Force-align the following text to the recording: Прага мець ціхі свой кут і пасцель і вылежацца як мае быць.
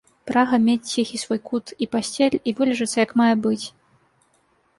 Прага 0.27 0.57
мець 0.67 0.87
ціхі 0.93 1.19
свой 1.23 1.41
кут 1.49 1.73
і 1.87 1.89
пасцель 1.97 2.39
і 2.47 2.55
вылежацца 2.61 2.97
як 3.05 3.11
мае 3.23 3.29
быць. 3.45 3.63